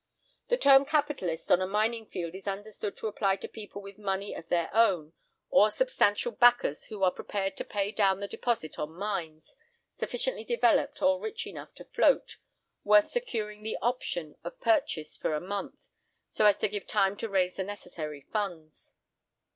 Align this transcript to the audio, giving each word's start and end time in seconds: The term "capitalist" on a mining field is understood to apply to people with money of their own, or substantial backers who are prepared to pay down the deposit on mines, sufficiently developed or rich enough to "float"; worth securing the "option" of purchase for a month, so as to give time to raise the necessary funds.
The 0.47 0.57
term 0.57 0.85
"capitalist" 0.85 1.51
on 1.51 1.61
a 1.61 1.67
mining 1.67 2.07
field 2.07 2.33
is 2.33 2.47
understood 2.47 2.97
to 2.97 3.05
apply 3.05 3.35
to 3.35 3.47
people 3.47 3.83
with 3.83 3.99
money 3.99 4.33
of 4.33 4.49
their 4.49 4.73
own, 4.73 5.13
or 5.51 5.69
substantial 5.69 6.31
backers 6.31 6.85
who 6.85 7.03
are 7.03 7.11
prepared 7.11 7.55
to 7.57 7.63
pay 7.63 7.91
down 7.91 8.19
the 8.19 8.27
deposit 8.27 8.79
on 8.79 8.93
mines, 8.93 9.55
sufficiently 9.99 10.43
developed 10.43 11.03
or 11.03 11.19
rich 11.19 11.45
enough 11.45 11.75
to 11.75 11.85
"float"; 11.85 12.37
worth 12.83 13.11
securing 13.11 13.61
the 13.61 13.77
"option" 13.79 14.37
of 14.43 14.59
purchase 14.59 15.15
for 15.15 15.35
a 15.35 15.39
month, 15.39 15.75
so 16.31 16.47
as 16.47 16.57
to 16.57 16.67
give 16.67 16.87
time 16.87 17.15
to 17.17 17.29
raise 17.29 17.53
the 17.55 17.63
necessary 17.63 18.21
funds. 18.33 18.95